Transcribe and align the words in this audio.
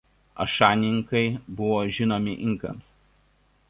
Ašaninkai 0.45 1.23
buvo 1.61 1.79
žinomi 1.99 2.35
inkams. 2.49 2.95